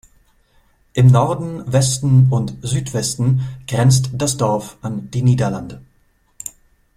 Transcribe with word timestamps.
Im 0.93 1.11
Norden, 1.11 1.61
Westen 1.71 2.25
und 2.31 2.55
Südwesten 2.63 3.41
grenzt 3.67 4.09
das 4.15 4.35
Dorf 4.35 4.77
an 4.81 5.11
die 5.11 5.21
Niederlande. 5.21 5.79